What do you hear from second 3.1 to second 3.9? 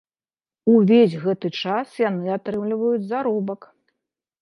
заробак.